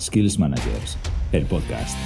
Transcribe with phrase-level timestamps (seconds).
[0.00, 0.96] Skills Managers,
[1.32, 1.96] el podcast.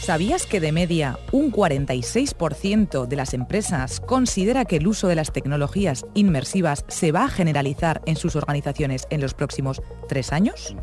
[0.00, 5.32] ¿Sabías que de media un 46% de las empresas considera que el uso de las
[5.32, 10.74] tecnologías inmersivas se va a generalizar en sus organizaciones en los próximos tres años?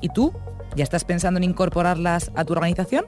[0.00, 0.32] ¿Y tú?
[0.76, 3.06] ¿Ya estás pensando en incorporarlas a tu organización?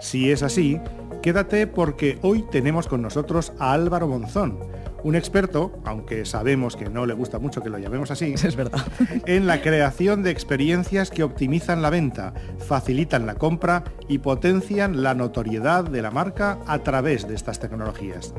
[0.00, 0.78] Si es así,
[1.22, 4.58] quédate porque hoy tenemos con nosotros a Álvaro Monzón
[5.04, 8.82] un experto, aunque sabemos que no le gusta mucho que lo llamemos así, es verdad,
[9.26, 15.14] en la creación de experiencias que optimizan la venta, facilitan la compra y potencian la
[15.14, 18.34] notoriedad de la marca a través de estas tecnologías.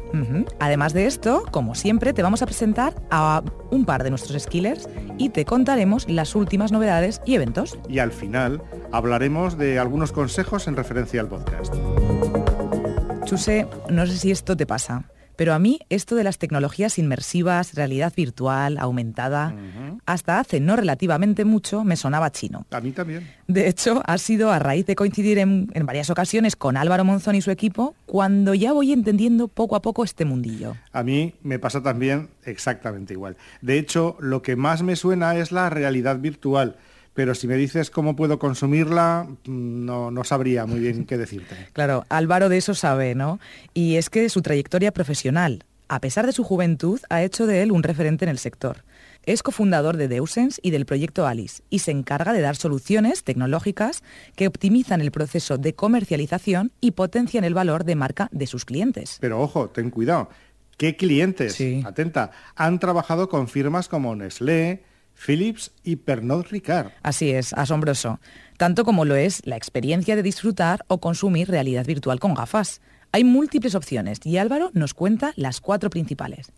[0.60, 4.90] Además de esto, como siempre, te vamos a presentar a un par de nuestros skillers
[5.18, 7.78] y te contaremos las últimas novedades y eventos.
[7.88, 11.74] Y al final hablaremos de algunos consejos en referencia al podcast.
[13.26, 15.06] Chuse, no sé si esto te pasa
[15.40, 19.56] pero a mí esto de las tecnologías inmersivas, realidad virtual, aumentada,
[20.06, 22.66] hasta hace no relativamente mucho me sonaba chino.
[22.72, 23.26] A mí también.
[23.48, 27.36] De hecho, ha sido a raíz de coincidir en, en varias ocasiones con Álvaro Monzón
[27.36, 30.76] y su equipo cuando ya voy entendiendo poco a poco este mundillo.
[30.92, 33.38] A mí me pasa también exactamente igual.
[33.62, 36.76] De hecho, lo que más me suena es la realidad virtual
[37.14, 41.56] pero si me dices cómo puedo consumirla, no, no sabría muy bien qué decirte.
[41.74, 43.40] Claro, Álvaro de eso sabe, ¿no?
[43.74, 47.72] Y es que su trayectoria profesional, a pesar de su juventud, ha hecho de él
[47.72, 48.84] un referente en el sector.
[49.26, 54.04] Es cofundador de Deusens y del proyecto Alice y se encarga de dar soluciones tecnológicas
[54.36, 59.18] que optimizan el proceso de comercialización y potencian el valor de marca de sus clientes.
[59.20, 60.30] Pero ojo, ten cuidado.
[60.78, 61.60] ¿Qué clientes?
[61.84, 62.32] Atenta.
[62.56, 64.84] Han trabajado con firmas como Nestlé,
[65.26, 66.92] Philips y Pernod Ricard.
[67.04, 68.20] Así es, asombroso.
[68.58, 72.82] Tanto como lo es la experiencia de disfrutar o consumir realidad virtual con gafas.
[73.12, 76.52] Hay múltiples opciones y Álvaro nos cuenta las cuatro principales.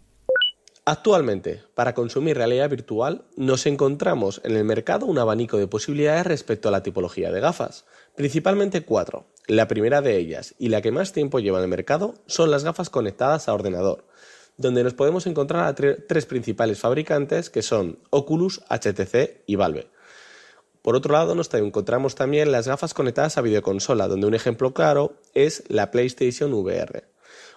[0.84, 6.70] Actualmente, para consumir realidad virtual, nos encontramos en el mercado un abanico de posibilidades respecto
[6.70, 9.28] a la tipología de gafas, principalmente cuatro.
[9.48, 12.64] La primera de ellas, y la que más tiempo lleva en el mercado, son las
[12.64, 14.08] gafas conectadas a ordenador,
[14.62, 19.88] donde nos podemos encontrar a tres principales fabricantes que son Oculus, HTC y Valve.
[20.82, 25.14] Por otro lado, nos encontramos también las gafas conectadas a videoconsola, donde un ejemplo claro
[25.34, 27.11] es la PlayStation VR.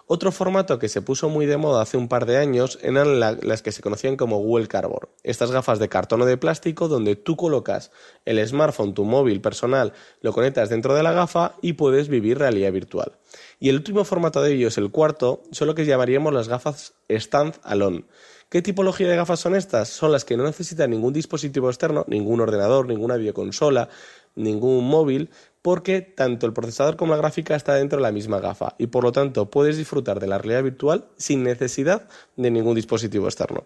[0.06, 3.62] Otro formato que se puso muy de moda hace un par de años eran las
[3.62, 5.08] que se conocían como Google Cardboard.
[5.22, 7.90] Estas gafas de cartón o de plástico donde tú colocas
[8.26, 12.70] el smartphone, tu móvil personal, lo conectas dentro de la gafa y puedes vivir realidad
[12.70, 13.12] virtual.
[13.58, 17.54] Y el último formato de ellos, el cuarto, son lo que llamaríamos las gafas stand
[17.62, 18.04] alone.
[18.50, 19.88] ¿Qué tipología de gafas son estas?
[19.88, 23.88] Son las que no necesitan ningún dispositivo externo, ningún ordenador, ninguna videoconsola,
[24.34, 25.30] ningún móvil,
[25.64, 29.02] porque tanto el procesador como la gráfica está dentro de la misma gafa y por
[29.02, 33.64] lo tanto puedes disfrutar de la realidad virtual sin necesidad de ningún dispositivo externo.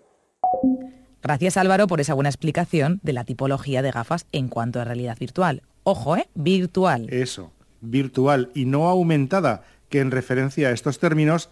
[1.21, 5.19] Gracias Álvaro por esa buena explicación de la tipología de gafas en cuanto a realidad
[5.19, 5.63] virtual.
[5.83, 6.29] Ojo, ¿eh?
[6.35, 7.09] Virtual.
[7.11, 7.51] Eso,
[7.81, 11.51] virtual y no aumentada, que en referencia a estos términos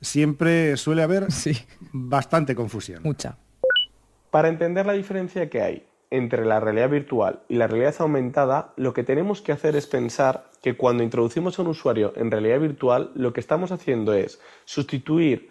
[0.00, 1.28] siempre suele haber
[1.92, 3.00] bastante confusión.
[3.04, 3.38] Mucha.
[4.32, 8.94] Para entender la diferencia que hay entre la realidad virtual y la realidad aumentada, lo
[8.94, 13.10] que tenemos que hacer es pensar que cuando introducimos a un usuario en realidad virtual,
[13.16, 15.50] lo que estamos haciendo es sustituir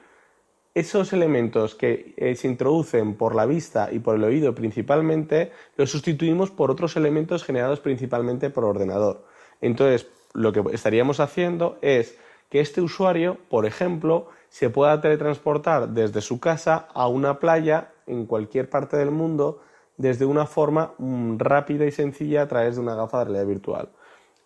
[0.73, 5.91] esos elementos que eh, se introducen por la vista y por el oído principalmente, los
[5.91, 9.25] sustituimos por otros elementos generados principalmente por ordenador.
[9.59, 12.18] Entonces, lo que estaríamos haciendo es
[12.50, 18.25] que este usuario, por ejemplo, se pueda teletransportar desde su casa a una playa en
[18.25, 19.62] cualquier parte del mundo
[19.98, 23.90] desde una forma mm, rápida y sencilla a través de una gafa de realidad virtual.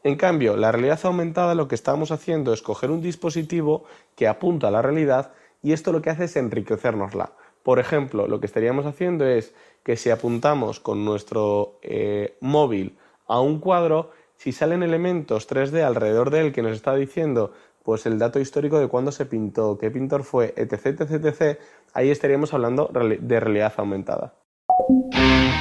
[0.03, 3.83] En cambio, la realidad aumentada lo que estamos haciendo es coger un dispositivo
[4.15, 7.33] que apunta a la realidad y esto lo que hace es enriquecernosla.
[7.63, 9.53] Por ejemplo, lo que estaríamos haciendo es
[9.83, 12.97] que si apuntamos con nuestro eh, móvil
[13.27, 17.51] a un cuadro, si salen elementos 3D alrededor de él que nos está diciendo
[17.83, 21.59] pues el dato histórico de cuándo se pintó, qué pintor fue, etc, etc, etc,
[21.93, 24.35] ahí estaríamos hablando de realidad aumentada.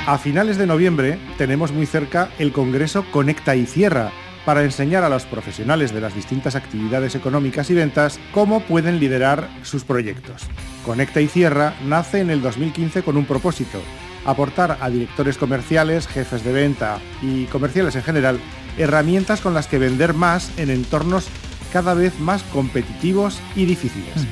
[0.07, 4.13] A finales de noviembre tenemos muy cerca el Congreso Conecta y Cierra
[4.45, 9.49] para enseñar a los profesionales de las distintas actividades económicas y ventas cómo pueden liderar
[9.63, 10.45] sus proyectos.
[10.85, 13.81] Conecta y Cierra nace en el 2015 con un propósito,
[14.25, 18.39] aportar a directores comerciales, jefes de venta y comerciales en general
[18.79, 21.27] herramientas con las que vender más en entornos
[21.73, 24.25] cada vez más competitivos y difíciles.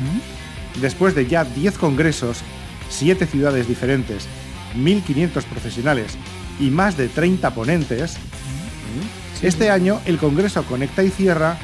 [0.81, 2.43] Después de ya 10 congresos,
[2.91, 4.29] 7 ciudades diferentes
[4.76, 6.17] 1.500 profesionales
[6.61, 8.17] y más de 30 ponentes,
[9.43, 11.59] este año el Congreso Conecta y Cierra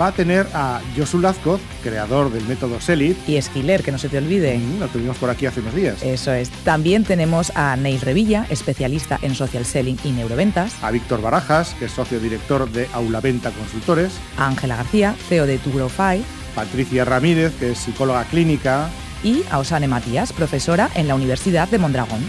[0.00, 3.16] va a tener a Josu Lazcoz, creador del método Selit.
[3.28, 4.58] Y Skiller, que no se te olvide.
[4.58, 6.02] Mm, lo tuvimos por aquí hace unos días.
[6.02, 6.50] Eso es.
[6.64, 10.72] También tenemos a Neil Revilla, especialista en social selling y neuroventas.
[10.82, 14.12] A Víctor Barajas, que es socio director de Aula Venta Consultores.
[14.36, 16.22] A Ángela García, CEO de Tugrowfy.
[16.54, 18.88] Patricia Ramírez, que es psicóloga clínica.
[19.22, 22.20] Y a Osane Matías, profesora en la Universidad de Mondragón.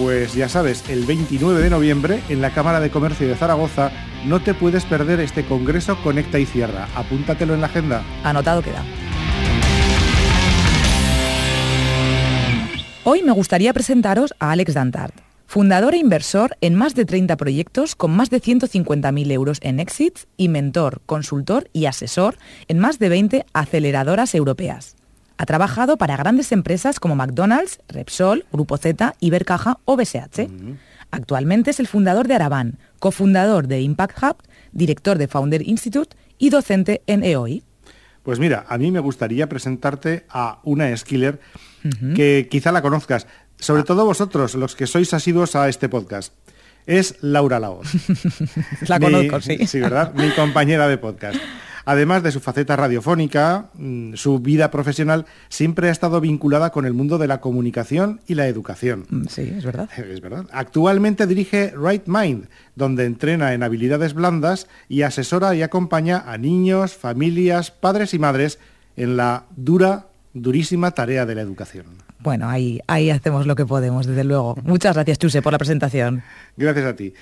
[0.00, 3.92] Pues ya sabes, el 29 de noviembre en la Cámara de Comercio de Zaragoza
[4.24, 6.88] no te puedes perder este Congreso Conecta y Cierra.
[6.96, 8.02] Apúntatelo en la agenda.
[8.24, 8.82] Anotado queda.
[13.04, 15.14] Hoy me gustaría presentaros a Alex Dantart,
[15.44, 20.28] fundador e inversor en más de 30 proyectos con más de 150.000 euros en exits
[20.38, 22.38] y mentor, consultor y asesor
[22.68, 24.96] en más de 20 aceleradoras europeas.
[25.40, 30.50] Ha trabajado para grandes empresas como McDonald's, Repsol, Grupo Z, Ibercaja o BSH.
[31.10, 34.36] Actualmente es el fundador de Araban, cofundador de Impact Hub,
[34.72, 37.62] director de Founder Institute y docente en EOI.
[38.22, 41.40] Pues mira, a mí me gustaría presentarte a una skiller
[42.14, 43.26] que quizá la conozcas,
[43.58, 43.86] sobre ah.
[43.86, 46.34] todo vosotros, los que sois asiduos a este podcast.
[46.84, 47.88] Es Laura Laos.
[48.88, 49.66] la conozco, sí.
[49.66, 50.12] Sí, ¿verdad?
[50.12, 51.40] Mi compañera de podcast.
[51.90, 56.92] Además de su faceta radiofónica, mm, su vida profesional siempre ha estado vinculada con el
[56.92, 59.06] mundo de la comunicación y la educación.
[59.08, 59.90] Mm, sí, es verdad.
[59.98, 60.46] Es verdad.
[60.52, 62.46] Actualmente dirige Right Mind,
[62.76, 68.60] donde entrena en habilidades blandas y asesora y acompaña a niños, familias, padres y madres
[68.96, 71.86] en la dura, durísima tarea de la educación.
[72.20, 74.56] Bueno, ahí, ahí hacemos lo que podemos, desde luego.
[74.62, 76.22] Muchas gracias, Chuse, por la presentación.
[76.56, 77.14] Gracias a ti.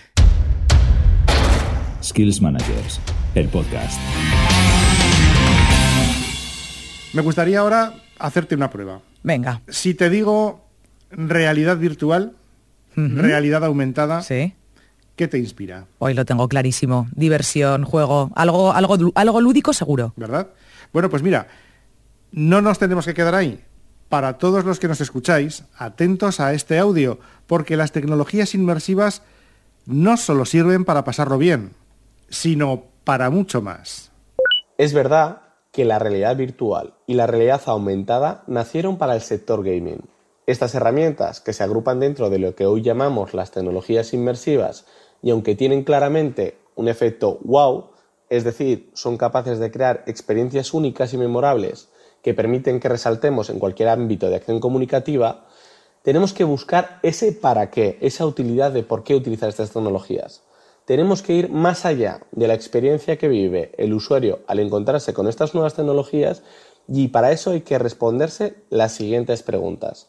[2.03, 3.00] Skills Managers,
[3.35, 3.99] el podcast.
[7.15, 9.01] Me gustaría ahora hacerte una prueba.
[9.23, 9.63] Venga.
[9.69, 10.67] Si te digo
[11.11, 12.37] realidad virtual,
[12.95, 14.55] realidad aumentada, ¿Sí?
[15.17, 15.87] ¿qué te inspira?
[15.99, 17.09] Hoy lo tengo clarísimo.
[17.15, 20.13] Diversión, juego, algo, algo, algo lúdico seguro.
[20.17, 20.49] ¿Verdad?
[20.93, 21.49] Bueno, pues mira,
[22.33, 23.65] no nos tenemos que quedar ahí.
[24.09, 29.23] Para todos los que nos escucháis, atentos a este audio, porque las tecnologías inmersivas
[29.87, 31.73] no solo sirven para pasarlo bien,
[32.29, 34.11] sino para mucho más.
[34.79, 40.00] Es verdad que la realidad virtual y la realidad aumentada nacieron para el sector gaming.
[40.47, 44.87] Estas herramientas, que se agrupan dentro de lo que hoy llamamos las tecnologías inmersivas,
[45.23, 47.91] y aunque tienen claramente un efecto wow,
[48.31, 51.88] es decir, son capaces de crear experiencias únicas y memorables
[52.23, 55.47] que permiten que resaltemos en cualquier ámbito de acción comunicativa,
[56.03, 60.43] tenemos que buscar ese para qué, esa utilidad de por qué utilizar estas tecnologías
[60.88, 65.29] tenemos que ir más allá de la experiencia que vive el usuario al encontrarse con
[65.29, 66.43] estas nuevas tecnologías
[66.88, 70.08] y para eso hay que responderse las siguientes preguntas.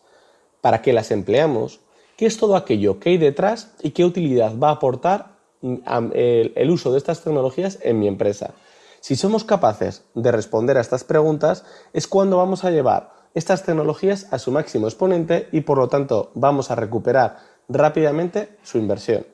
[0.61, 1.81] ¿Para qué las empleamos?
[2.15, 5.79] ¿Qué es todo aquello que hay detrás y qué utilidad va a aportar mm,
[6.13, 8.53] el uso de estas tecnologías en mi empresa?
[9.01, 14.31] Si somos capaces de responder a estas preguntas es cuando vamos a llevar estas tecnologías
[14.31, 19.25] a su máximo exponente y por lo tanto vamos a recuperar rápidamente su inversión.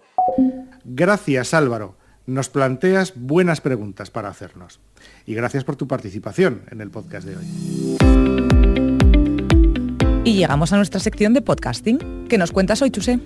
[0.88, 1.98] Gracias Álvaro,
[2.28, 4.80] nos planteas buenas preguntas para hacernos.
[5.26, 7.98] Y gracias por tu participación en el podcast de hoy.
[10.24, 12.28] Y llegamos a nuestra sección de podcasting.
[12.30, 13.20] ¿Qué nos cuentas hoy, Chuse?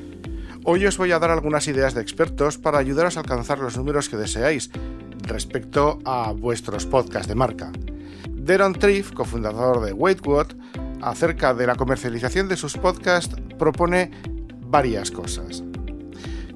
[0.64, 4.08] Hoy os voy a dar algunas ideas de expertos para ayudaros a alcanzar los números
[4.08, 4.70] que deseáis
[5.24, 7.72] respecto a vuestros podcasts de marca.
[8.30, 10.54] Deron Triff, cofundador de WaitWhat,
[11.02, 14.12] acerca de la comercialización de sus podcasts, propone
[14.62, 15.64] varias cosas.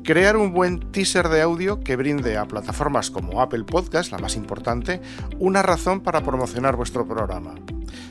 [0.04, 4.36] Crear un buen teaser de audio que brinde a plataformas como Apple Podcast, la más
[4.36, 5.00] importante,
[5.40, 7.56] una razón para promocionar vuestro programa.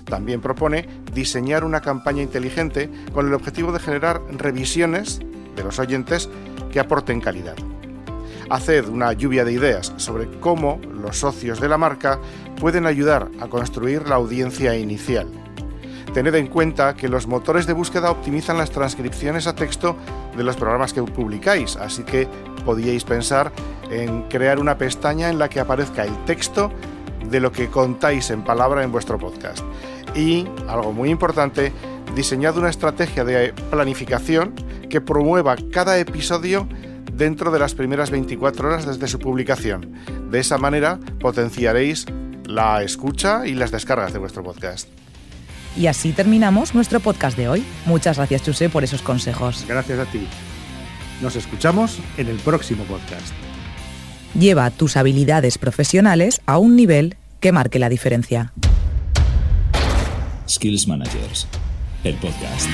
[0.07, 5.21] También propone diseñar una campaña inteligente con el objetivo de generar revisiones
[5.55, 6.31] de los oyentes
[6.73, 7.57] que aporten calidad.
[8.49, 12.19] Haced una lluvia de ideas sobre cómo los socios de la marca
[12.59, 15.42] pueden ayudar a construir la audiencia inicial
[16.15, 19.97] Tened en cuenta que los motores de búsqueda optimizan las transcripciones a texto
[20.37, 22.29] de los programas que publicáis, así que
[22.65, 23.53] podíais pensar
[23.91, 26.71] en crear una pestaña en la que aparezca el texto
[27.31, 29.65] de lo que contáis en palabra en vuestro podcast.
[30.15, 31.73] Y, algo muy importante,
[32.15, 34.55] diseñad una estrategia de planificación
[34.91, 36.69] que promueva cada episodio
[37.13, 39.93] dentro de las primeras 24 horas desde su publicación.
[40.31, 42.07] De esa manera potenciaréis
[42.47, 44.89] la escucha y las descargas de vuestro podcast.
[45.77, 47.65] Y así terminamos nuestro podcast de hoy.
[47.87, 49.65] Muchas gracias, Chuse, por esos consejos.
[49.67, 50.27] Gracias a ti.
[51.21, 53.33] Nos escuchamos en el próximo podcast.
[54.39, 58.53] Lleva tus habilidades profesionales a un nivel que marque la diferencia.
[60.49, 61.47] Skills Managers,
[62.05, 62.69] el podcast.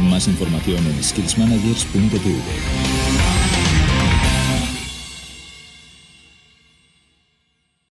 [0.00, 3.15] Más información en skillsmanagers.tv.